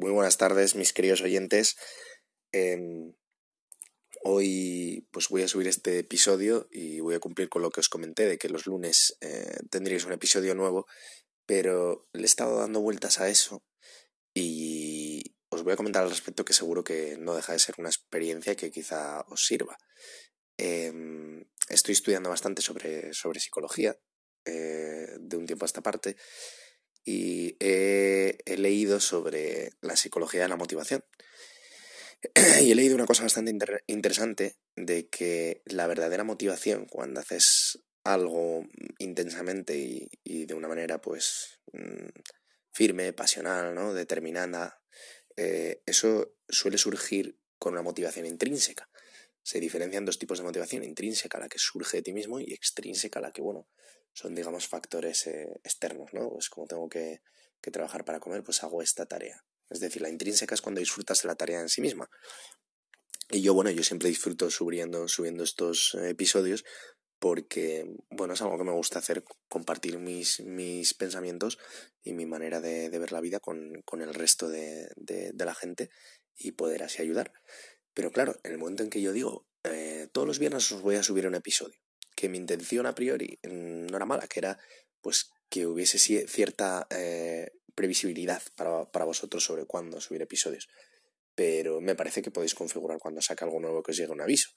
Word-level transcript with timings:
Muy 0.00 0.12
buenas 0.12 0.38
tardes, 0.38 0.76
mis 0.76 0.94
queridos 0.94 1.20
oyentes. 1.20 1.76
Em, 2.52 3.12
hoy 4.22 5.06
pues 5.10 5.28
voy 5.28 5.42
a 5.42 5.48
subir 5.48 5.68
este 5.68 5.98
episodio 5.98 6.66
y 6.70 7.00
voy 7.00 7.16
a 7.16 7.20
cumplir 7.20 7.50
con 7.50 7.60
lo 7.60 7.68
que 7.68 7.80
os 7.80 7.90
comenté 7.90 8.24
de 8.24 8.38
que 8.38 8.48
los 8.48 8.64
lunes 8.64 9.18
eh, 9.20 9.58
tendríais 9.68 10.06
un 10.06 10.14
episodio 10.14 10.54
nuevo, 10.54 10.86
pero 11.44 12.08
le 12.14 12.22
he 12.22 12.24
estado 12.24 12.60
dando 12.60 12.80
vueltas 12.80 13.20
a 13.20 13.28
eso 13.28 13.62
y 14.32 15.36
os 15.50 15.64
voy 15.64 15.74
a 15.74 15.76
comentar 15.76 16.02
al 16.02 16.08
respecto 16.08 16.46
que 16.46 16.54
seguro 16.54 16.82
que 16.82 17.18
no 17.18 17.34
deja 17.34 17.52
de 17.52 17.58
ser 17.58 17.74
una 17.76 17.90
experiencia 17.90 18.56
que 18.56 18.70
quizá 18.70 19.20
os 19.28 19.44
sirva. 19.44 19.76
Em, 20.56 21.44
estoy 21.68 21.92
estudiando 21.92 22.30
bastante 22.30 22.62
sobre, 22.62 23.12
sobre 23.12 23.38
psicología 23.38 23.98
eh, 24.46 25.08
de 25.20 25.36
un 25.36 25.44
tiempo 25.44 25.66
a 25.66 25.70
esta 25.70 25.82
parte 25.82 26.16
y 27.04 27.56
he, 27.60 28.38
leído 28.56 29.00
sobre 29.00 29.70
la 29.80 29.96
psicología 29.96 30.42
de 30.42 30.48
la 30.48 30.56
motivación. 30.56 31.04
y 32.60 32.70
he 32.70 32.74
leído 32.74 32.94
una 32.94 33.06
cosa 33.06 33.22
bastante 33.22 33.54
interesante 33.86 34.56
de 34.76 35.08
que 35.08 35.62
la 35.64 35.86
verdadera 35.86 36.24
motivación 36.24 36.86
cuando 36.86 37.20
haces 37.20 37.78
algo 38.04 38.66
intensamente 38.98 39.76
y, 40.24 40.44
de 40.46 40.54
una 40.54 40.68
manera 40.68 41.00
pues 41.00 41.60
mm, 41.72 42.08
firme, 42.72 43.12
pasional, 43.12 43.74
¿no? 43.74 43.94
determinada, 43.94 44.82
eh, 45.36 45.82
eso 45.86 46.34
suele 46.48 46.76
surgir 46.76 47.38
con 47.58 47.74
una 47.74 47.82
motivación 47.82 48.26
intrínseca. 48.26 48.89
Se 49.50 49.58
diferencian 49.58 50.04
dos 50.04 50.16
tipos 50.16 50.38
de 50.38 50.44
motivación, 50.44 50.84
intrínseca, 50.84 51.40
la 51.40 51.48
que 51.48 51.58
surge 51.58 51.96
de 51.96 52.02
ti 52.04 52.12
mismo, 52.12 52.38
y 52.38 52.52
extrínseca, 52.52 53.20
la 53.20 53.32
que, 53.32 53.42
bueno, 53.42 53.66
son, 54.12 54.32
digamos, 54.32 54.68
factores 54.68 55.26
eh, 55.26 55.48
externos, 55.64 56.12
¿no? 56.12 56.30
Pues 56.30 56.48
como 56.48 56.68
tengo 56.68 56.88
que, 56.88 57.20
que 57.60 57.72
trabajar 57.72 58.04
para 58.04 58.20
comer, 58.20 58.44
pues 58.44 58.62
hago 58.62 58.80
esta 58.80 59.06
tarea. 59.06 59.44
Es 59.68 59.80
decir, 59.80 60.02
la 60.02 60.08
intrínseca 60.08 60.54
es 60.54 60.62
cuando 60.62 60.78
disfrutas 60.78 61.22
de 61.22 61.26
la 61.26 61.34
tarea 61.34 61.58
en 61.58 61.68
sí 61.68 61.80
misma. 61.80 62.08
Y 63.28 63.42
yo, 63.42 63.52
bueno, 63.52 63.72
yo 63.72 63.82
siempre 63.82 64.08
disfruto 64.08 64.52
subiendo, 64.52 65.08
subiendo 65.08 65.42
estos 65.42 65.96
episodios 65.96 66.64
porque, 67.18 67.84
bueno, 68.08 68.34
es 68.34 68.42
algo 68.42 68.56
que 68.56 68.62
me 68.62 68.72
gusta 68.72 69.00
hacer, 69.00 69.24
compartir 69.48 69.98
mis, 69.98 70.38
mis 70.42 70.94
pensamientos 70.94 71.58
y 72.04 72.12
mi 72.12 72.24
manera 72.24 72.60
de, 72.60 72.88
ver 72.88 73.10
la 73.10 73.20
vida 73.20 73.40
con, 73.40 73.82
con 73.84 74.00
el 74.00 74.14
resto 74.14 74.48
de, 74.48 74.86
de, 74.94 75.44
la 75.44 75.56
gente 75.56 75.90
y 76.36 76.52
poder 76.52 76.84
así 76.84 77.02
ayudar. 77.02 77.32
Pero 77.94 78.10
claro, 78.10 78.36
en 78.42 78.52
el 78.52 78.58
momento 78.58 78.82
en 78.82 78.90
que 78.90 79.02
yo 79.02 79.12
digo, 79.12 79.46
eh, 79.64 80.08
todos 80.12 80.26
los 80.26 80.38
viernes 80.38 80.70
os 80.72 80.82
voy 80.82 80.96
a 80.96 81.02
subir 81.02 81.26
un 81.26 81.34
episodio, 81.34 81.78
que 82.16 82.28
mi 82.28 82.38
intención 82.38 82.86
a 82.86 82.94
priori 82.94 83.38
mm, 83.42 83.86
no 83.86 83.96
era 83.96 84.06
mala, 84.06 84.26
que 84.26 84.40
era 84.40 84.58
pues 85.00 85.30
que 85.48 85.66
hubiese 85.66 85.98
cierta 85.98 86.86
eh, 86.90 87.50
previsibilidad 87.74 88.42
para, 88.54 88.90
para, 88.90 89.04
vosotros 89.04 89.42
sobre 89.42 89.66
cuándo 89.66 90.00
subir 90.00 90.22
episodios. 90.22 90.68
Pero 91.34 91.80
me 91.80 91.94
parece 91.94 92.22
que 92.22 92.30
podéis 92.30 92.54
configurar 92.54 92.98
cuando 92.98 93.22
saque 93.22 93.44
algo 93.44 93.60
nuevo 93.60 93.82
que 93.82 93.92
os 93.92 93.96
llegue 93.96 94.12
un 94.12 94.20
aviso. 94.20 94.50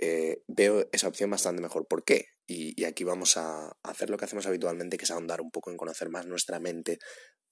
Eh, 0.00 0.42
veo 0.46 0.88
esa 0.92 1.08
opción 1.08 1.30
bastante 1.30 1.60
mejor. 1.60 1.86
¿Por 1.88 2.04
qué? 2.04 2.26
Y, 2.46 2.84
aquí 2.84 3.04
vamos 3.04 3.36
a 3.36 3.76
hacer 3.82 4.10
lo 4.10 4.16
que 4.16 4.24
hacemos 4.24 4.46
habitualmente, 4.46 4.96
que 4.96 5.04
es 5.04 5.10
ahondar 5.10 5.40
un 5.40 5.50
poco 5.50 5.70
en 5.70 5.76
conocer 5.76 6.08
más 6.08 6.26
nuestra 6.26 6.60
mente 6.60 6.98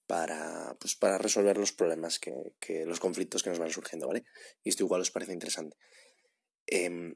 para, 0.07 0.75
pues, 0.79 0.95
para 0.95 1.17
resolver 1.17 1.57
los 1.57 1.73
problemas, 1.73 2.17
que, 2.17 2.33
que, 2.59 2.85
los 2.85 2.99
conflictos 2.99 3.43
que 3.43 3.49
nos 3.49 3.59
van 3.59 3.69
surgiendo, 3.69 4.07
¿vale? 4.07 4.23
Y 4.63 4.69
esto 4.69 4.83
igual 4.83 5.01
os 5.01 5.11
parece 5.11 5.33
interesante. 5.33 5.77
Eh, 6.65 7.15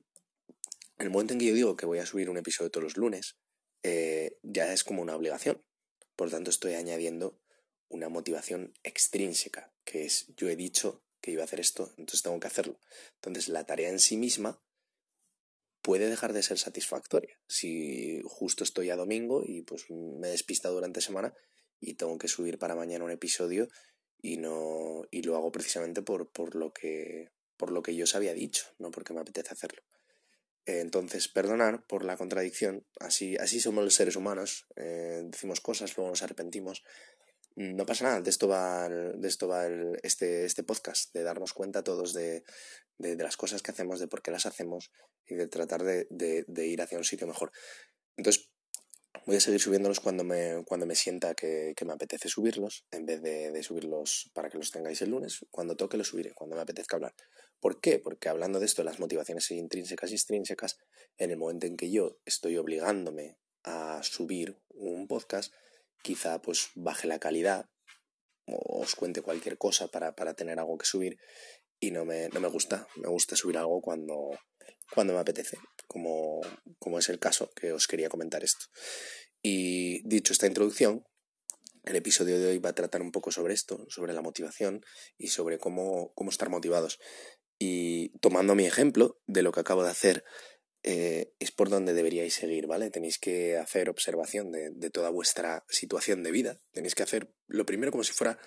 el 0.98 1.09
momento 1.09 1.33
en 1.33 1.39
que 1.39 1.48
yo 1.48 1.56
digo 1.56 1.75
que 1.75 1.86
voy 1.86 2.00
a 2.00 2.06
subir 2.06 2.30
un 2.30 2.38
episodio 2.38 2.70
todos 2.70 2.83
los 2.83 2.98
lunes, 2.98 3.38
eh, 3.81 4.38
ya 4.44 4.72
es 4.72 4.83
como 4.83 5.02
una 5.02 5.16
obligación. 5.16 5.64
Por 6.16 6.30
tanto, 6.30 6.52
estoy 6.52 6.73
añadiendo 6.73 7.39
una 7.88 8.09
motivación 8.09 8.73
extrínseca, 8.83 9.73
que 9.83 10.05
es 10.05 10.28
yo 10.36 10.50
he 10.50 10.55
dicho 10.55 11.03
que 11.22 11.31
iba 11.31 11.42
a 11.42 11.45
hacer 11.45 11.59
esto, 11.59 11.94
entonces 11.98 12.22
tengo 12.22 12.39
que 12.39 12.48
hacerlo. 12.48 12.80
Entonces, 13.16 13.48
la 13.48 13.66
tarea 13.66 13.89
en 13.89 14.00
sí 14.00 14.17
misma 14.17 14.61
puede 15.81 16.09
dejar 16.09 16.33
de 16.33 16.44
ser 16.44 16.59
satisfactoria. 16.59 17.39
Si 17.48 18.21
justo 18.26 18.64
estoy 18.64 18.89
a 18.89 18.95
domingo 18.95 19.44
y 19.45 19.64
pues 19.64 19.89
me 19.89 20.27
he 20.27 20.32
despistado 20.32 20.76
durante 20.76 21.02
semana 21.02 21.33
y 21.81 21.95
tengo 21.95 22.17
que 22.17 22.30
subir 22.30 22.58
para 22.58 22.75
mañana 22.75 23.03
un 23.03 23.11
episodio 23.11 23.67
y 24.21 24.37
no 24.37 25.03
y 25.11 25.23
lo 25.23 25.36
hago 25.36 25.52
precisamente 25.52 26.02
por, 26.02 26.31
por 26.31 26.55
lo 26.55 26.71
que 26.71 27.31
por 27.58 27.71
lo 27.71 27.83
que 27.83 27.95
yo 27.95 28.05
os 28.05 28.15
había 28.15 28.33
dicho, 28.33 28.65
no 28.80 28.89
porque 28.89 29.14
me 29.14 29.19
apetece 29.19 29.53
hacerlo. 29.53 29.83
Entonces, 30.65 31.27
perdonar 31.27 31.86
por 31.86 32.05
la 32.05 32.17
contradicción, 32.17 32.86
así, 32.99 33.36
así 33.37 33.59
somos 33.59 33.83
los 33.83 33.93
seres 33.93 34.15
humanos, 34.15 34.67
eh, 34.75 35.21
decimos 35.25 35.59
cosas, 35.59 35.95
luego 35.97 36.11
nos 36.11 36.21
arrepentimos. 36.21 36.83
No 37.55 37.86
pasa 37.86 38.05
nada, 38.05 38.21
de 38.21 38.30
esto 38.30 38.47
va, 38.47 38.87
de 38.87 39.27
esto 39.27 39.47
va 39.47 39.67
este, 40.03 40.45
este 40.45 40.64
podcast, 40.64 41.14
de 41.14 41.23
darnos 41.23 41.53
cuenta 41.53 41.83
todos 41.83 42.14
de, 42.14 42.43
de, 42.97 43.15
las 43.15 43.37
cosas 43.37 43.61
que 43.61 43.71
hacemos, 43.71 43.99
de 43.99 44.08
por 44.08 44.21
qué 44.21 44.31
las 44.31 44.45
hacemos 44.45 44.91
y 45.27 45.36
de 45.36 45.47
tratar 45.47 45.83
de, 45.83 46.08
de, 46.09 46.67
ir 46.67 46.81
hacia 46.81 46.97
un 46.97 47.03
sitio 47.03 47.27
mejor. 47.27 47.52
Entonces, 48.15 48.51
voy 49.26 49.36
a 49.36 49.39
seguir 49.39 49.60
subiéndolos 49.60 49.99
cuando 49.99 50.23
me, 50.23 50.64
cuando 50.66 50.86
me 50.86 50.95
sienta 50.95 51.33
que, 51.36 51.73
que 51.76 51.86
me 51.86 51.94
apetece 51.94 52.30
subirlos, 52.30 52.86
en 52.92 53.05
vez 53.05 53.22
de, 53.22 53.64
subirlos 53.64 54.32
para 54.33 54.49
que 54.49 54.58
los 54.58 54.72
tengáis 54.72 55.02
el 55.02 55.11
lunes. 55.11 55.45
Cuando 55.52 55.76
toque 55.76 55.98
los 55.98 56.08
subiré, 56.08 56.33
cuando 56.33 56.55
me 56.55 56.61
apetezca 56.61 56.95
hablar. 56.95 57.14
¿Por 57.60 57.80
qué? 57.80 58.00
Porque 58.00 58.30
hablando 58.30 58.60
de 58.60 58.66
esto, 58.66 58.83
las 58.83 59.00
motivaciones 59.00 59.50
intrínsecas 59.52 60.11
y 60.11 60.16
extrínsecas, 60.16 60.77
en 61.17 61.32
el 61.32 61.38
momento 61.38 61.67
en 61.67 61.77
que 61.77 61.92
yo 61.92 62.17
estoy 62.26 62.58
obligándome 62.58 63.38
a 63.64 64.02
subir 64.04 64.60
un 64.70 65.08
podcast, 65.08 65.54
quizá 66.02 66.42
pues 66.42 66.70
baje 66.76 67.08
la 67.08 67.20
calidad 67.20 67.70
o 68.48 68.82
os 68.82 68.95
cuente 68.95 69.21
cualquier 69.21 69.58
cosa 69.58 69.88
para, 69.88 70.16
para 70.16 70.33
tener 70.33 70.60
algo 70.60 70.77
que 70.77 70.86
subir 70.86 71.20
y 71.80 71.92
no 71.92 72.05
me, 72.05 72.30
no 72.30 72.39
me 72.39 72.48
gusta. 72.48 72.88
Me 72.95 73.08
gusta 73.08 73.36
subir 73.36 73.58
algo 73.58 73.82
cuando, 73.82 74.32
cuando 74.93 75.13
me 75.13 75.19
apetece, 75.19 75.57
como, 75.87 76.41
como 76.79 76.99
es 76.99 77.09
el 77.09 77.19
caso 77.19 77.49
que 77.55 77.71
os 77.71 77.87
quería 77.87 78.09
comentar 78.09 78.43
esto. 78.43 78.65
Y 79.41 80.07
dicho 80.07 80.33
esta 80.33 80.47
introducción, 80.47 81.03
el 81.83 81.95
episodio 81.95 82.39
de 82.39 82.47
hoy 82.47 82.59
va 82.59 82.69
a 82.69 82.75
tratar 82.75 83.02
un 83.02 83.11
poco 83.11 83.31
sobre 83.31 83.53
esto, 83.53 83.85
sobre 83.89 84.13
la 84.13 84.21
motivación 84.21 84.85
y 85.17 85.27
sobre 85.29 85.57
cómo, 85.57 86.13
cómo 86.13 86.29
estar 86.29 86.49
motivados. 86.49 86.99
Y 87.57 88.09
tomando 88.19 88.53
mi 88.53 88.65
ejemplo 88.65 89.19
de 89.25 89.41
lo 89.41 89.52
que 89.52 89.61
acabo 89.61 89.83
de 89.83 89.89
hacer, 89.89 90.23
eh, 90.83 91.33
es 91.39 91.52
por 91.52 91.69
donde 91.69 91.93
deberíais 91.93 92.33
seguir, 92.33 92.67
¿vale? 92.67 92.89
Tenéis 92.89 93.17
que 93.19 93.58
hacer 93.58 93.89
observación 93.89 94.52
de, 94.52 94.71
de, 94.71 94.89
toda 94.89 95.09
vuestra 95.09 95.63
situación 95.69 96.23
de 96.23 96.31
vida. 96.31 96.59
Tenéis 96.71 96.95
que 96.95 97.03
hacer 97.03 97.33
lo 97.47 97.65
primero 97.65 97.91
como 97.91 98.03
si 98.03 98.13
fuera 98.13 98.39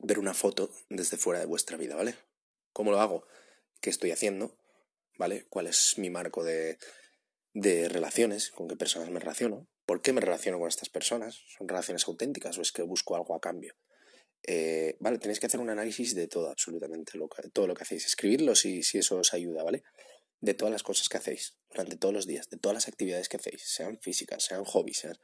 ver 0.00 0.18
una 0.18 0.34
foto 0.34 0.70
desde 0.90 1.16
fuera 1.16 1.40
de 1.40 1.46
vuestra 1.46 1.76
vida, 1.76 1.94
¿vale? 1.94 2.16
¿Cómo 2.72 2.90
lo 2.90 3.00
hago? 3.00 3.26
¿Qué 3.80 3.90
estoy 3.90 4.10
haciendo? 4.10 4.58
¿Vale? 5.18 5.46
¿Cuál 5.48 5.66
es 5.66 5.98
mi 5.98 6.10
marco 6.10 6.42
de, 6.42 6.78
de 7.52 7.88
relaciones? 7.88 8.50
¿Con 8.50 8.68
qué 8.68 8.76
personas 8.76 9.10
me 9.10 9.20
relaciono? 9.20 9.68
¿Por 9.86 10.00
qué 10.00 10.12
me 10.12 10.20
relaciono 10.20 10.58
con 10.58 10.68
estas 10.68 10.88
personas? 10.88 11.42
¿Son 11.56 11.68
relaciones 11.68 12.06
auténticas 12.06 12.56
o 12.58 12.62
es 12.62 12.72
que 12.72 12.82
busco 12.82 13.16
algo 13.16 13.34
a 13.34 13.40
cambio? 13.40 13.74
Eh, 14.44 14.96
vale, 14.98 15.18
tenéis 15.18 15.38
que 15.38 15.46
hacer 15.46 15.60
un 15.60 15.70
análisis 15.70 16.14
de 16.14 16.26
todo, 16.26 16.50
absolutamente, 16.50 17.16
lo 17.16 17.28
todo 17.52 17.66
lo 17.66 17.74
que 17.74 17.82
hacéis. 17.82 18.06
Escribirlo 18.06 18.54
si, 18.54 18.82
si 18.82 18.98
eso 18.98 19.18
os 19.18 19.34
ayuda, 19.34 19.62
¿vale? 19.62 19.84
De 20.40 20.54
todas 20.54 20.72
las 20.72 20.82
cosas 20.82 21.08
que 21.08 21.18
hacéis 21.18 21.56
durante 21.70 21.96
todos 21.96 22.14
los 22.14 22.26
días, 22.26 22.48
de 22.48 22.58
todas 22.58 22.74
las 22.74 22.88
actividades 22.88 23.28
que 23.28 23.36
hacéis, 23.36 23.62
sean 23.64 23.98
físicas, 24.00 24.44
sean 24.44 24.64
hobbies, 24.64 24.98
sean... 24.98 25.16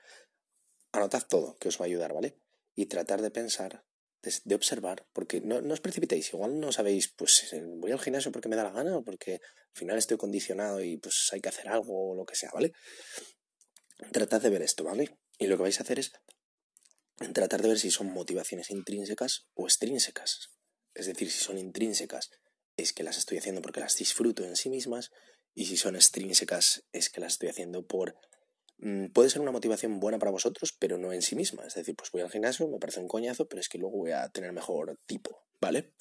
Anotad 0.92 1.24
todo, 1.28 1.58
que 1.58 1.68
os 1.68 1.78
va 1.78 1.84
a 1.84 1.86
ayudar, 1.86 2.14
¿vale? 2.14 2.38
Y 2.74 2.86
tratar 2.86 3.20
de 3.20 3.30
pensar, 3.30 3.84
de, 4.22 4.54
observar, 4.54 5.06
porque 5.12 5.40
no, 5.40 5.60
no, 5.60 5.74
os 5.74 5.80
precipitéis, 5.80 6.32
igual 6.32 6.58
no 6.58 6.72
sabéis, 6.72 7.08
pues 7.16 7.52
eh, 7.52 7.62
voy 7.64 7.92
al 7.92 8.00
gimnasio 8.00 8.32
porque 8.32 8.48
me 8.48 8.56
da 8.56 8.64
la 8.64 8.70
gana 8.70 8.96
o 8.96 9.04
porque 9.04 9.34
al 9.34 9.74
final 9.74 9.98
estoy 9.98 10.16
condicionado 10.16 10.82
y 10.82 10.96
pues 10.96 11.28
hay 11.32 11.40
que 11.40 11.48
hacer 11.48 11.68
algo 11.68 12.10
o 12.10 12.14
lo 12.14 12.24
que 12.24 12.34
sea, 12.34 12.50
¿vale? 12.52 12.72
Tratad 14.12 14.42
de 14.42 14.50
ver 14.50 14.62
esto, 14.62 14.84
¿vale? 14.84 15.18
Y 15.38 15.46
lo 15.46 15.56
que 15.56 15.62
vais 15.62 15.78
a 15.80 15.82
hacer 15.82 15.98
es 15.98 16.12
tratar 17.32 17.62
de 17.62 17.68
ver 17.68 17.78
si 17.78 17.90
son 17.90 18.12
motivaciones 18.12 18.70
intrínsecas 18.70 19.46
o 19.54 19.66
extrínsecas. 19.66 20.50
Es 20.94 21.06
decir, 21.06 21.30
si 21.30 21.38
son 21.38 21.58
intrínsecas 21.58 22.30
es 22.76 22.92
que 22.92 23.02
las 23.02 23.18
estoy 23.18 23.38
haciendo 23.38 23.60
porque 23.60 23.80
las 23.80 23.96
disfruto 23.96 24.44
en 24.44 24.56
sí 24.56 24.70
mismas 24.70 25.10
y 25.54 25.66
si 25.66 25.76
son 25.76 25.96
extrínsecas 25.96 26.84
es 26.92 27.10
que 27.10 27.20
las 27.20 27.34
estoy 27.34 27.48
haciendo 27.48 27.86
por... 27.86 28.16
Mm, 28.78 29.06
puede 29.08 29.30
ser 29.30 29.42
una 29.42 29.50
motivación 29.50 29.98
buena 29.98 30.18
para 30.18 30.30
vosotros, 30.30 30.74
pero 30.78 30.98
no 30.98 31.12
en 31.12 31.22
sí 31.22 31.34
misma. 31.36 31.64
Es 31.66 31.74
decir, 31.74 31.94
pues 31.96 32.10
voy 32.12 32.22
al 32.22 32.30
gimnasio, 32.30 32.68
me 32.68 32.78
parece 32.78 33.00
un 33.00 33.08
coñazo, 33.08 33.48
pero 33.48 33.60
es 33.60 33.68
que 33.68 33.78
luego 33.78 33.98
voy 33.98 34.12
a 34.12 34.28
tener 34.28 34.52
mejor 34.52 34.98
tipo, 35.06 35.44
¿vale? 35.60 35.92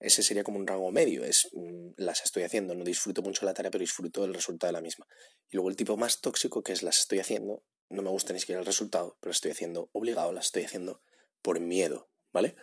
Ese 0.00 0.22
sería 0.22 0.44
como 0.44 0.58
un 0.58 0.66
rango 0.66 0.92
medio, 0.92 1.24
es 1.24 1.48
mm, 1.52 1.90
las 1.96 2.22
estoy 2.24 2.44
haciendo, 2.44 2.74
no 2.74 2.84
disfruto 2.84 3.22
mucho 3.22 3.44
la 3.44 3.54
tarea, 3.54 3.70
pero 3.70 3.82
disfruto 3.82 4.24
el 4.24 4.34
resultado 4.34 4.68
de 4.68 4.74
la 4.74 4.80
misma. 4.80 5.06
Y 5.50 5.56
luego 5.56 5.70
el 5.70 5.76
tipo 5.76 5.96
más 5.96 6.20
tóxico, 6.20 6.62
que 6.62 6.72
es 6.72 6.82
las 6.82 7.00
estoy 7.00 7.18
haciendo, 7.18 7.64
no 7.90 8.02
me 8.02 8.10
gusta 8.10 8.32
ni 8.32 8.40
siquiera 8.40 8.60
el 8.60 8.66
resultado, 8.66 9.16
pero 9.20 9.32
estoy 9.32 9.50
haciendo 9.50 9.90
obligado, 9.92 10.32
la 10.32 10.40
estoy 10.40 10.64
haciendo 10.64 11.02
por 11.42 11.58
miedo, 11.60 12.08
¿vale? 12.32 12.54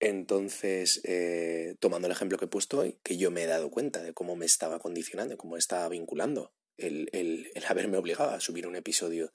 Entonces, 0.00 1.00
eh, 1.04 1.74
tomando 1.80 2.06
el 2.06 2.12
ejemplo 2.12 2.38
que 2.38 2.44
he 2.44 2.48
puesto 2.48 2.78
hoy, 2.78 3.00
que 3.02 3.16
yo 3.16 3.32
me 3.32 3.42
he 3.42 3.46
dado 3.46 3.70
cuenta 3.70 4.00
de 4.02 4.14
cómo 4.14 4.36
me 4.36 4.46
estaba 4.46 4.78
condicionando, 4.78 5.36
cómo 5.36 5.56
estaba 5.56 5.88
vinculando 5.88 6.52
el, 6.78 7.08
el, 7.12 7.50
el 7.54 7.64
haberme 7.66 7.98
obligado 7.98 8.30
a 8.30 8.40
subir 8.40 8.66
un 8.66 8.76
episodio 8.76 9.34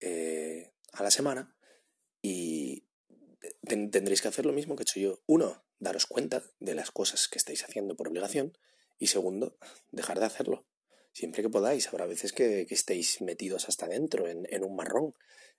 eh, 0.00 0.72
a 0.92 1.02
la 1.02 1.10
semana 1.10 1.54
y 2.22 2.84
tendréis 3.66 4.22
que 4.22 4.28
hacer 4.28 4.46
lo 4.46 4.52
mismo 4.52 4.76
que 4.76 4.82
he 4.82 4.84
hecho 4.84 5.00
yo. 5.00 5.22
Uno, 5.26 5.64
daros 5.78 6.06
cuenta 6.06 6.42
de 6.58 6.74
las 6.74 6.90
cosas 6.90 7.28
que 7.28 7.38
estáis 7.38 7.64
haciendo 7.64 7.96
por 7.96 8.08
obligación. 8.08 8.56
Y 8.98 9.08
segundo, 9.08 9.58
dejar 9.90 10.18
de 10.18 10.26
hacerlo. 10.26 10.66
Siempre 11.12 11.42
que 11.42 11.50
podáis. 11.50 11.88
Habrá 11.88 12.06
veces 12.06 12.32
que, 12.32 12.66
estéis 12.70 13.20
metidos 13.20 13.68
hasta 13.68 13.86
dentro, 13.86 14.26
en, 14.26 14.46
en, 14.50 14.64
un 14.64 14.74
marrón, 14.74 15.14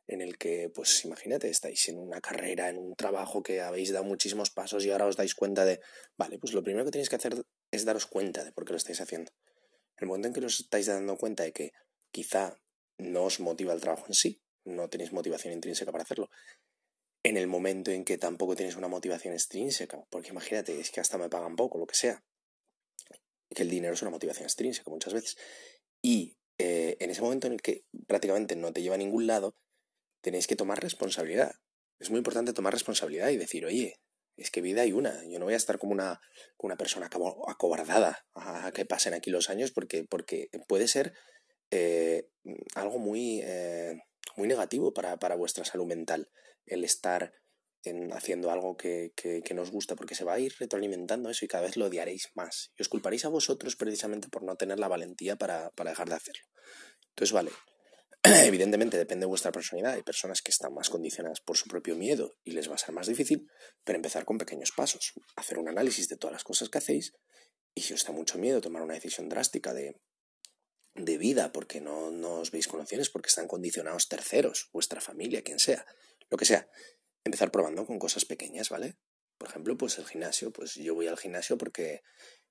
en 0.07 0.21
el 0.21 0.37
que, 0.37 0.69
pues 0.73 1.05
imagínate, 1.05 1.49
estáis 1.49 1.89
en 1.89 1.99
una 1.99 2.21
carrera, 2.21 2.69
en 2.69 2.77
un 2.77 2.95
trabajo 2.95 3.43
que 3.43 3.61
habéis 3.61 3.91
dado 3.91 4.05
muchísimos 4.05 4.49
pasos 4.49 4.85
y 4.85 4.91
ahora 4.91 5.05
os 5.05 5.17
dais 5.17 5.35
cuenta 5.35 5.65
de, 5.65 5.79
vale, 6.17 6.39
pues 6.39 6.53
lo 6.53 6.63
primero 6.63 6.85
que 6.85 6.91
tenéis 6.91 7.09
que 7.09 7.17
hacer 7.17 7.43
es 7.71 7.85
daros 7.85 8.05
cuenta 8.07 8.43
de 8.43 8.51
por 8.51 8.65
qué 8.65 8.73
lo 8.73 8.77
estáis 8.77 9.01
haciendo. 9.01 9.31
El 9.97 10.07
momento 10.07 10.27
en 10.27 10.33
que 10.33 10.45
os 10.45 10.59
estáis 10.59 10.85
dando 10.85 11.17
cuenta 11.17 11.43
de 11.43 11.53
que 11.53 11.73
quizá 12.11 12.59
no 12.97 13.23
os 13.23 13.39
motiva 13.39 13.73
el 13.73 13.81
trabajo 13.81 14.05
en 14.07 14.13
sí, 14.13 14.41
no 14.65 14.89
tenéis 14.89 15.11
motivación 15.11 15.53
intrínseca 15.53 15.91
para 15.91 16.03
hacerlo, 16.03 16.29
en 17.23 17.37
el 17.37 17.47
momento 17.47 17.91
en 17.91 18.05
que 18.05 18.17
tampoco 18.17 18.55
tienes 18.55 18.75
una 18.75 18.87
motivación 18.87 19.33
extrínseca, 19.33 20.05
porque 20.09 20.29
imagínate, 20.29 20.79
es 20.79 20.91
que 20.91 21.01
hasta 21.01 21.17
me 21.17 21.29
pagan 21.29 21.55
poco, 21.55 21.77
lo 21.77 21.87
que 21.87 21.95
sea, 21.95 22.23
que 23.53 23.63
el 23.63 23.69
dinero 23.69 23.93
es 23.93 24.01
una 24.01 24.11
motivación 24.11 24.45
extrínseca 24.45 24.89
muchas 24.89 25.13
veces, 25.13 25.37
y 26.01 26.37
eh, 26.57 26.97
en 26.99 27.09
ese 27.09 27.21
momento 27.21 27.47
en 27.47 27.53
el 27.53 27.61
que 27.61 27.85
prácticamente 28.07 28.55
no 28.55 28.73
te 28.73 28.81
lleva 28.81 28.95
a 28.95 28.99
ningún 28.99 29.27
lado, 29.27 29.55
tenéis 30.21 30.47
que 30.47 30.55
tomar 30.55 30.81
responsabilidad. 30.81 31.55
Es 31.99 32.09
muy 32.09 32.19
importante 32.19 32.53
tomar 32.53 32.73
responsabilidad 32.73 33.29
y 33.29 33.37
decir, 33.37 33.65
oye, 33.65 33.95
es 34.37 34.51
que 34.51 34.61
vida 34.61 34.83
hay 34.83 34.93
una. 34.93 35.23
Yo 35.25 35.39
no 35.39 35.45
voy 35.45 35.55
a 35.55 35.57
estar 35.57 35.79
como 35.79 35.91
una, 35.91 36.21
una 36.57 36.77
persona 36.77 37.09
acobardada 37.47 38.25
a 38.35 38.71
que 38.71 38.85
pasen 38.85 39.13
aquí 39.13 39.31
los 39.31 39.49
años 39.49 39.71
porque, 39.71 40.05
porque 40.09 40.49
puede 40.67 40.87
ser 40.87 41.13
eh, 41.71 42.29
algo 42.75 42.99
muy, 42.99 43.41
eh, 43.43 43.99
muy 44.35 44.47
negativo 44.47 44.93
para, 44.93 45.17
para, 45.17 45.35
vuestra 45.35 45.65
salud 45.65 45.87
mental 45.87 46.29
el 46.65 46.83
estar 46.83 47.33
en, 47.83 48.13
haciendo 48.13 48.51
algo 48.51 48.77
que, 48.77 49.11
que, 49.15 49.41
que, 49.41 49.53
nos 49.53 49.71
gusta, 49.71 49.95
porque 49.95 50.15
se 50.15 50.23
va 50.23 50.33
a 50.33 50.39
ir 50.39 50.53
retroalimentando 50.59 51.29
eso 51.29 51.43
y 51.43 51.47
cada 51.47 51.63
vez 51.63 51.75
lo 51.75 51.85
odiaréis 51.85 52.29
más. 52.35 52.71
Y 52.77 52.83
os 52.83 52.89
culparéis 52.89 53.25
a 53.25 53.29
vosotros 53.29 53.75
precisamente 53.75 54.29
por 54.29 54.43
no 54.43 54.55
tener 54.55 54.79
la 54.79 54.87
valentía 54.87 55.35
para, 55.35 55.71
para 55.71 55.89
dejar 55.89 56.09
de 56.09 56.15
hacerlo. 56.15 56.43
Entonces, 57.09 57.33
vale, 57.33 57.51
evidentemente 58.45 58.97
depende 58.97 59.23
de 59.23 59.29
vuestra 59.29 59.51
personalidad. 59.51 59.93
Hay 59.93 60.03
personas 60.03 60.41
que 60.41 60.51
están 60.51 60.73
más 60.73 60.89
condicionadas 60.89 61.41
por 61.41 61.57
su 61.57 61.67
propio 61.67 61.95
miedo 61.95 62.35
y 62.43 62.51
les 62.51 62.69
va 62.69 62.75
a 62.75 62.77
ser 62.77 62.93
más 62.93 63.07
difícil, 63.07 63.47
pero 63.83 63.97
empezar 63.97 64.25
con 64.25 64.37
pequeños 64.37 64.71
pasos. 64.75 65.13
Hacer 65.35 65.57
un 65.57 65.69
análisis 65.69 66.07
de 66.09 66.17
todas 66.17 66.33
las 66.33 66.43
cosas 66.43 66.69
que 66.69 66.77
hacéis 66.77 67.13
y 67.75 67.81
si 67.81 67.93
os 67.93 68.05
da 68.05 68.11
mucho 68.11 68.37
miedo 68.37 68.61
tomar 68.61 68.81
una 68.81 68.95
decisión 68.95 69.29
drástica 69.29 69.73
de, 69.73 69.95
de 70.95 71.17
vida 71.17 71.51
porque 71.51 71.79
no, 71.79 72.11
no 72.11 72.39
os 72.39 72.51
veis 72.51 72.67
con 72.67 72.81
opciones, 72.81 73.09
porque 73.09 73.29
están 73.29 73.47
condicionados 73.47 74.07
terceros, 74.07 74.69
vuestra 74.73 75.01
familia, 75.01 75.43
quien 75.43 75.59
sea, 75.59 75.85
lo 76.29 76.37
que 76.37 76.45
sea, 76.45 76.67
empezar 77.23 77.51
probando 77.51 77.85
con 77.85 77.99
cosas 77.99 78.25
pequeñas, 78.25 78.69
¿vale? 78.69 78.97
Por 79.37 79.49
ejemplo, 79.49 79.77
pues 79.77 79.97
el 79.99 80.07
gimnasio, 80.07 80.51
pues 80.51 80.73
yo 80.73 80.95
voy 80.95 81.07
al 81.07 81.17
gimnasio 81.17 81.57
porque 81.57 82.01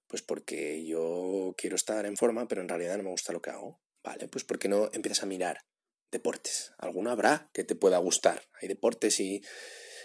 pues 0.06 0.22
porque 0.22 0.86
yo 0.86 1.54
quiero 1.58 1.74
estar 1.74 2.06
en 2.06 2.16
forma, 2.16 2.46
pero 2.46 2.60
en 2.60 2.68
realidad 2.68 2.96
no 2.96 3.02
me 3.02 3.10
gusta 3.10 3.32
lo 3.32 3.42
que 3.42 3.50
hago. 3.50 3.80
Vale, 4.06 4.28
pues 4.28 4.44
¿por 4.44 4.60
qué 4.60 4.68
no 4.68 4.88
empiezas 4.92 5.24
a 5.24 5.26
mirar 5.26 5.66
deportes? 6.12 6.72
Alguno 6.78 7.10
habrá 7.10 7.50
que 7.52 7.64
te 7.64 7.74
pueda 7.74 7.98
gustar. 7.98 8.40
Hay 8.62 8.68
deportes 8.68 9.18
y 9.18 9.42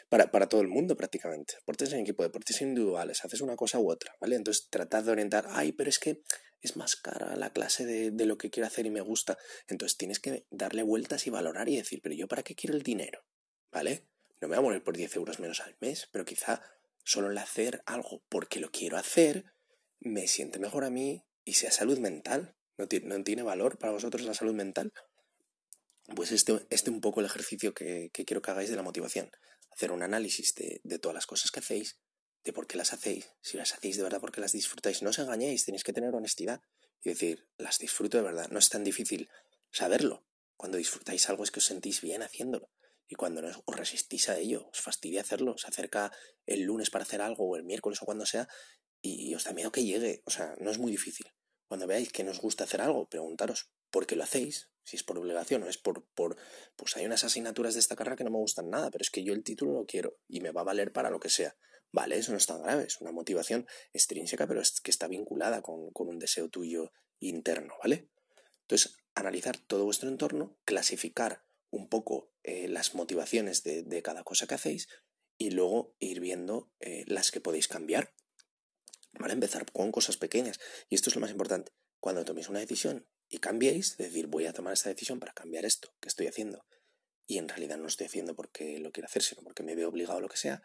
para, 0.10 0.32
para 0.32 0.50
todo 0.50 0.62
el 0.62 0.70
mundo 0.70 0.98
prácticamente. 0.98 1.54
Deportes 1.60 1.94
en 1.94 2.00
equipo, 2.00 2.24
deportes 2.24 2.62
individuales. 2.62 3.24
Haces 3.24 3.42
una 3.42 3.56
cosa 3.56 3.78
u 3.78 3.92
otra, 3.92 4.16
¿vale? 4.20 4.38
Entonces 4.38 4.70
tratad 4.72 5.04
de 5.04 5.12
orientar, 5.12 5.46
ay, 5.52 5.72
pero 5.74 5.88
es 5.88 6.00
que 6.00 6.24
es 6.62 6.76
más 6.78 6.96
cara 6.96 7.36
la 7.36 7.54
clase 7.54 7.86
de, 7.86 8.10
de 8.10 8.26
lo 8.26 8.40
que 8.40 8.50
quiero 8.50 8.66
hacer 8.66 8.88
y 8.88 8.90
me 8.90 9.02
gusta. 9.02 9.38
Entonces 9.68 9.98
tienes 10.00 10.20
que 10.20 10.48
darle 10.50 10.82
vueltas 10.82 11.28
y 11.28 11.30
valorar 11.30 11.70
y 11.70 11.78
decir, 11.78 12.02
pero 12.02 12.16
yo 12.16 12.28
para 12.28 12.42
qué 12.42 12.56
quiero 12.56 12.76
el 12.76 12.82
dinero, 12.82 13.24
¿vale? 13.72 14.08
No 14.42 14.48
me 14.48 14.56
voy 14.56 14.64
a 14.64 14.66
morir 14.66 14.84
por 14.84 14.98
10 14.98 15.16
euros 15.18 15.40
menos 15.40 15.60
al 15.60 15.78
mes, 15.80 16.10
pero 16.12 16.26
quizá 16.26 16.64
solo 17.04 17.30
el 17.30 17.38
hacer 17.38 17.84
algo 17.86 18.24
porque 18.30 18.60
lo 18.60 18.72
quiero 18.72 18.98
hacer 18.98 19.46
me 20.00 20.28
siente 20.28 20.58
mejor 20.58 20.86
a 20.86 20.90
mí 20.90 21.28
y 21.44 21.54
sea 21.54 21.70
salud 21.70 22.00
mental. 22.00 22.56
¿No 22.78 22.88
tiene, 22.88 23.44
valor 23.44 23.78
para 23.78 23.94
vosotros 23.94 24.24
la 24.24 24.34
salud 24.34 24.54
mental? 24.54 24.92
Pues 26.16 26.32
este, 26.32 26.66
este 26.70 26.90
un 26.90 27.02
poco 27.02 27.20
el 27.20 27.26
ejercicio 27.26 27.74
que, 27.74 28.10
quiero 28.12 28.42
que 28.42 28.52
hagáis 28.52 28.70
de 28.70 28.76
la 28.76 28.84
motivación. 28.84 29.32
Hacer 29.72 29.92
un 29.92 30.04
análisis 30.04 30.56
de, 30.56 30.82
de, 30.84 31.00
todas 31.00 31.16
las 31.16 31.28
cosas 31.28 31.52
que 31.52 31.60
hacéis, 31.60 32.00
de 32.44 32.54
por 32.54 32.68
qué 32.68 32.78
las 32.78 32.94
hacéis, 32.94 33.30
si 33.42 33.58
las 33.58 33.74
hacéis 33.74 33.98
de 33.98 34.04
verdad 34.04 34.20
porque 34.20 34.42
las 34.42 34.52
disfrutáis. 34.52 35.02
No 35.02 35.12
os 35.12 35.20
engañéis, 35.20 35.66
tenéis 35.66 35.84
que 35.84 35.94
tener 35.94 36.14
honestidad 36.14 36.62
y 37.04 37.10
decir, 37.10 37.48
las 37.58 37.78
disfruto 37.78 38.18
de 38.18 38.24
verdad. 38.24 38.50
No 38.50 38.60
es 38.60 38.70
tan 38.70 38.84
difícil 38.84 39.30
saberlo. 39.72 40.26
Cuando 40.58 40.78
disfrutáis 40.78 41.30
algo 41.30 41.44
es 41.44 41.52
que 41.52 41.60
os 41.60 41.66
sentís 41.66 42.02
bien 42.02 42.22
haciéndolo. 42.24 42.70
Y 43.08 43.16
cuando 43.16 43.42
no 43.42 43.50
os 43.66 43.76
resistís 43.76 44.30
a 44.30 44.38
ello, 44.38 44.70
os 44.70 44.80
fastidia 44.80 45.22
hacerlo, 45.22 45.58
se 45.58 45.68
acerca 45.68 46.12
el 46.46 46.62
lunes 46.62 46.90
para 46.90 47.04
hacer 47.04 47.22
algo 47.22 47.48
o 47.48 47.56
el 47.58 47.64
miércoles 47.64 48.02
o 48.02 48.06
cuando 48.06 48.26
sea 48.26 48.48
y 49.02 49.34
os 49.34 49.44
da 49.44 49.54
miedo 49.54 49.72
que 49.72 49.84
llegue. 49.84 50.22
O 50.26 50.32
sea, 50.32 50.56
no 50.60 50.72
es 50.72 50.78
muy 50.78 50.92
difícil. 50.92 51.28
Cuando 51.72 51.88
veáis 51.88 52.12
que 52.12 52.26
nos 52.26 52.42
gusta 52.42 52.66
hacer 52.66 52.82
algo, 52.82 53.08
preguntaros 53.08 53.72
por 53.92 54.06
qué 54.06 54.18
lo 54.18 54.26
hacéis, 54.26 54.70
si 54.84 54.98
es 54.98 55.04
por 55.04 55.18
obligación 55.18 55.64
o 55.64 55.70
es 55.70 55.78
por, 55.78 56.06
por, 56.16 56.36
pues 56.76 56.98
hay 56.98 57.06
unas 57.06 57.24
asignaturas 57.24 57.76
de 57.76 57.80
esta 57.80 57.96
carrera 57.96 58.18
que 58.18 58.26
no 58.26 58.30
me 58.30 58.40
gustan 58.40 58.70
nada, 58.70 58.92
pero 58.92 59.04
es 59.04 59.10
que 59.10 59.24
yo 59.24 59.32
el 59.32 59.42
título 59.42 59.72
lo 59.72 59.86
quiero 59.86 60.18
y 60.28 60.42
me 60.42 60.52
va 60.52 60.60
a 60.60 60.66
valer 60.66 60.92
para 60.92 61.10
lo 61.10 61.22
que 61.22 61.30
sea. 61.30 61.56
Vale, 61.94 62.18
eso 62.18 62.34
no 62.34 62.38
es 62.38 62.46
tan 62.46 62.62
grave, 62.62 62.84
es 62.84 63.00
una 63.00 63.14
motivación 63.14 63.66
extrínseca, 63.94 64.48
pero 64.48 64.60
es 64.60 64.82
que 64.82 64.92
está 64.92 65.08
vinculada 65.08 65.62
con, 65.62 65.92
con 65.92 66.10
un 66.10 66.20
deseo 66.20 66.50
tuyo 66.50 66.92
interno, 67.22 67.76
¿vale? 67.82 68.10
Entonces, 68.64 68.98
analizar 69.16 69.58
todo 69.58 69.86
vuestro 69.86 70.10
entorno, 70.10 70.58
clasificar 70.66 71.46
un 71.70 71.88
poco 71.88 72.34
eh, 72.44 72.68
las 72.68 72.96
motivaciones 72.96 73.64
de, 73.64 74.02
cada 74.04 74.26
cosa 74.26 74.46
que 74.46 74.56
hacéis 74.56 74.90
y 75.38 75.52
luego 75.52 75.96
ir 76.00 76.20
viendo 76.20 76.70
eh, 76.82 77.06
las 77.08 77.32
que 77.32 77.40
podéis 77.40 77.70
cambiar. 77.70 78.14
¿Vale? 79.14 79.34
Empezar 79.34 79.70
con 79.72 79.92
cosas 79.92 80.18
pequeñas. 80.18 80.60
Y 80.90 80.96
esto 80.96 81.10
es 81.10 81.16
lo 81.16 81.22
más 81.22 81.32
importante. 81.32 81.72
Cuando 82.00 82.26
toméis 82.26 82.50
una 82.50 82.60
decisión 82.60 83.08
y 83.30 83.40
cambiéis, 83.40 83.98
decir, 83.98 84.28
voy 84.28 84.46
a 84.46 84.54
tomar 84.54 84.74
esta 84.74 84.90
decisión 84.90 85.20
para 85.20 85.34
cambiar 85.34 85.66
esto 85.66 85.94
que 86.00 86.10
estoy 86.10 86.28
haciendo, 86.28 86.66
y 87.32 87.38
en 87.38 87.48
realidad 87.48 87.78
no 87.78 87.84
lo 87.84 87.88
estoy 87.88 88.08
haciendo 88.08 88.36
porque 88.36 88.80
lo 88.80 88.92
quiero 88.92 89.06
hacer, 89.06 89.22
sino 89.22 89.42
porque 89.42 89.64
me 89.64 89.74
veo 89.74 89.88
obligado 89.88 90.18
a 90.18 90.22
lo 90.22 90.28
que 90.28 90.36
sea, 90.36 90.62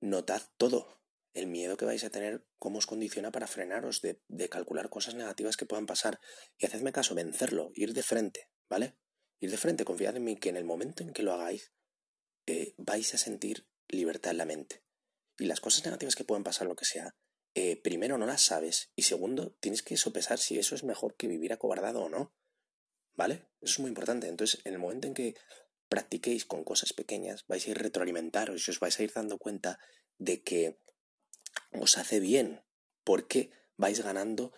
notad 0.00 0.42
todo. 0.56 1.02
El 1.34 1.48
miedo 1.48 1.76
que 1.76 1.84
vais 1.84 2.02
a 2.04 2.10
tener, 2.10 2.46
cómo 2.58 2.78
os 2.78 2.86
condiciona 2.86 3.30
para 3.30 3.46
frenaros 3.46 4.00
de, 4.00 4.48
calcular 4.48 4.88
cosas 4.88 5.14
negativas 5.14 5.56
que 5.56 5.66
puedan 5.66 5.86
pasar. 5.86 6.18
Y 6.58 6.66
hacedme 6.66 6.92
caso, 6.92 7.14
vencerlo, 7.14 7.72
ir 7.74 7.92
de 7.92 8.02
frente, 8.02 8.48
¿vale? 8.70 8.96
Ir 9.38 9.50
de 9.50 9.56
frente, 9.56 9.84
confiad 9.84 10.16
en 10.16 10.24
mí 10.24 10.36
que 10.36 10.48
en 10.48 10.56
el 10.56 10.64
momento 10.64 11.02
en 11.02 11.12
que 11.12 11.22
lo 11.22 11.32
hagáis, 11.32 11.72
eh, 12.46 12.74
vais 12.76 13.12
a 13.14 13.18
sentir 13.18 13.66
libertad 13.88 14.32
en 14.32 14.38
la 14.38 14.46
mente. 14.46 14.84
Y 15.38 15.44
las 15.44 15.60
cosas 15.60 15.84
negativas 15.84 16.16
que 16.16 16.24
puedan 16.24 16.44
pasar, 16.44 16.66
lo 16.68 16.76
que 16.76 16.84
sea, 16.84 17.14
eh, 17.54 17.76
primero 17.76 18.18
no 18.18 18.26
las 18.26 18.42
sabes 18.42 18.90
y 18.96 19.02
segundo 19.02 19.52
tienes 19.60 19.82
que 19.82 19.96
sopesar 19.96 20.38
si 20.38 20.58
eso 20.58 20.74
es 20.74 20.84
mejor 20.84 21.16
que 21.16 21.28
vivir 21.28 21.52
acobardado 21.52 22.02
o 22.02 22.08
no. 22.08 22.32
¿Vale? 23.14 23.46
Eso 23.60 23.74
es 23.74 23.78
muy 23.80 23.88
importante. 23.88 24.28
Entonces, 24.28 24.60
en 24.64 24.72
el 24.72 24.78
momento 24.78 25.06
en 25.06 25.14
que 25.14 25.34
practiquéis 25.88 26.46
con 26.46 26.64
cosas 26.64 26.94
pequeñas, 26.94 27.44
vais 27.46 27.66
a 27.66 27.70
ir 27.70 27.78
retroalimentaros 27.78 28.66
y 28.66 28.70
os 28.70 28.80
vais 28.80 28.98
a 28.98 29.02
ir 29.02 29.12
dando 29.12 29.36
cuenta 29.36 29.78
de 30.16 30.42
que 30.42 30.78
os 31.72 31.98
hace 31.98 32.20
bien 32.20 32.62
porque 33.04 33.50
vais 33.76 34.00
ganando 34.00 34.52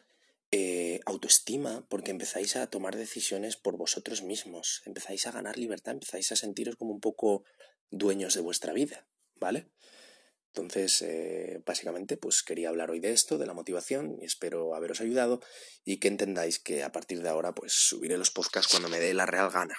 eh, 0.52 1.00
autoestima, 1.06 1.84
porque 1.88 2.12
empezáis 2.12 2.54
a 2.54 2.68
tomar 2.68 2.94
decisiones 2.94 3.56
por 3.56 3.76
vosotros 3.76 4.22
mismos, 4.22 4.82
empezáis 4.84 5.26
a 5.26 5.32
ganar 5.32 5.58
libertad, 5.58 5.94
empezáis 5.94 6.30
a 6.30 6.36
sentiros 6.36 6.76
como 6.76 6.92
un 6.92 7.00
poco 7.00 7.42
dueños 7.90 8.34
de 8.34 8.40
vuestra 8.40 8.72
vida, 8.72 9.08
¿vale? 9.34 9.66
Entonces, 10.56 11.02
eh, 11.02 11.60
básicamente, 11.66 12.16
pues 12.16 12.44
quería 12.44 12.68
hablar 12.68 12.92
hoy 12.92 13.00
de 13.00 13.10
esto, 13.10 13.38
de 13.38 13.46
la 13.46 13.54
motivación, 13.54 14.16
y 14.20 14.24
espero 14.24 14.76
haberos 14.76 15.00
ayudado 15.00 15.40
y 15.84 15.98
que 15.98 16.06
entendáis 16.06 16.60
que 16.60 16.84
a 16.84 16.92
partir 16.92 17.22
de 17.22 17.28
ahora, 17.28 17.52
pues 17.56 17.72
subiré 17.72 18.16
los 18.18 18.30
podcasts 18.30 18.70
cuando 18.70 18.88
me 18.88 19.00
dé 19.00 19.14
la 19.14 19.26
real 19.26 19.50
gana. 19.50 19.74